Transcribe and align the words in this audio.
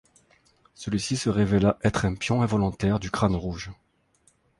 Celui-ci 0.73 1.15
se 1.15 1.29
révéla 1.29 1.77
être 1.83 2.05
un 2.05 2.15
pion 2.15 2.41
involontaire 2.41 2.99
du 2.99 3.11
Crâne 3.11 3.35
Rouge. 3.35 3.69